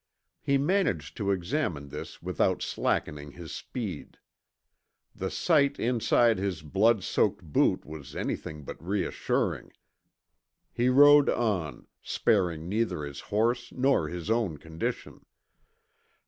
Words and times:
He 0.41 0.57
managed 0.57 1.15
to 1.17 1.29
examine 1.29 1.89
this 1.89 2.23
without 2.23 2.63
slackening 2.63 3.33
his 3.33 3.51
speed. 3.51 4.17
The 5.13 5.29
sight 5.29 5.79
inside 5.79 6.39
his 6.39 6.63
blood 6.63 7.03
soaked 7.03 7.43
boot 7.43 7.85
was 7.85 8.15
anything 8.15 8.63
but 8.63 8.81
reassuring. 8.83 9.73
He 10.73 10.89
rode 10.89 11.29
on, 11.29 11.85
sparing 12.01 12.67
neither 12.67 13.03
his 13.03 13.19
horse 13.29 13.71
nor 13.71 14.07
his 14.09 14.31
own 14.31 14.57
condition. 14.57 15.23